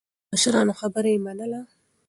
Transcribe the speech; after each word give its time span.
د 0.27 0.29
مشرانو 0.31 0.73
خبره 0.79 1.09
يې 1.13 1.19
منله. 1.25 1.61